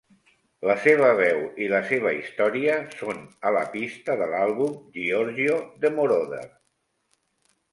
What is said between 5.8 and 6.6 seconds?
de Moroder".